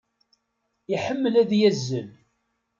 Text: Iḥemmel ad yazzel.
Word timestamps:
Iḥemmel 0.95 1.33
ad 1.41 1.51
yazzel. 1.59 2.09